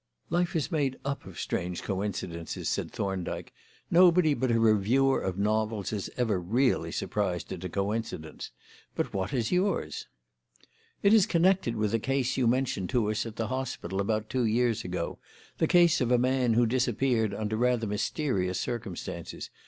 "Life 0.31 0.55
is 0.55 0.71
made 0.71 0.97
up 1.05 1.27
of 1.27 1.39
strange 1.39 1.83
coincidences," 1.83 2.67
said 2.67 2.89
Thorndyke. 2.91 3.53
"Nobody 3.91 4.33
but 4.33 4.49
a 4.49 4.59
reviewer 4.59 5.21
of 5.21 5.37
novels 5.37 5.93
is 5.93 6.09
ever 6.17 6.39
really 6.41 6.91
surprised 6.91 7.53
at 7.53 7.63
a 7.63 7.69
coincidence. 7.69 8.49
But 8.95 9.13
what 9.13 9.31
is 9.31 9.51
yours?" 9.51 10.07
"It 11.03 11.13
is 11.13 11.27
connected 11.27 11.75
with 11.75 11.93
a 11.93 11.99
case 11.99 12.29
that 12.33 12.37
you 12.39 12.47
mentioned 12.47 12.89
to 12.89 13.11
us 13.11 13.27
at 13.27 13.35
the 13.35 13.49
hospital 13.49 14.01
about 14.01 14.27
two 14.27 14.45
years 14.45 14.83
ago, 14.83 15.19
the 15.59 15.67
case 15.67 16.01
of 16.01 16.09
a 16.11 16.17
man 16.17 16.53
who 16.55 16.65
disappeared 16.65 17.35
under 17.35 17.55
rather 17.55 17.85
mysterious 17.85 18.59
circumstances. 18.59 19.51